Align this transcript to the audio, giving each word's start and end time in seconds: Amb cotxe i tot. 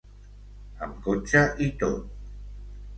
Amb 0.87 0.97
cotxe 1.09 1.45
i 1.69 1.71
tot. 1.85 2.21